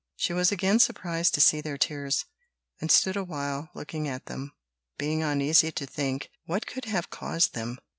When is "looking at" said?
3.75-4.25